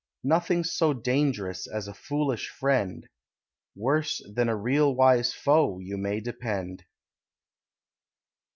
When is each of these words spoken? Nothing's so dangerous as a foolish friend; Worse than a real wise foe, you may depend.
Nothing's 0.23 0.73
so 0.73 0.93
dangerous 0.93 1.67
as 1.67 1.87
a 1.87 1.93
foolish 1.93 2.49
friend; 2.49 3.07
Worse 3.75 4.19
than 4.33 4.49
a 4.49 4.55
real 4.57 4.95
wise 4.95 5.31
foe, 5.31 5.77
you 5.77 5.95
may 5.95 6.19
depend. 6.19 6.85